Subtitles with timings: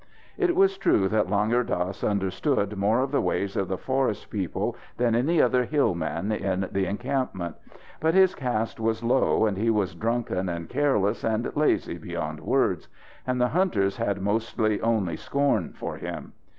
[0.35, 4.75] It was true that Langur Dass understood more of the ways of the forest people
[4.97, 7.55] than any other hillman in the encampment.
[7.99, 12.87] But his caste was low, and he was drunken and careless and lazy beyond words,
[13.27, 16.33] and the hunters had mostly only scorn for him.